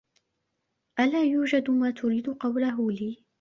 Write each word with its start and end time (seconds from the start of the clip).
ألا 0.99 1.23
يوجد 1.23 1.69
ما 1.71 1.91
تريد 1.91 2.29
قوله 2.29 2.91
لي؟ 2.91 3.23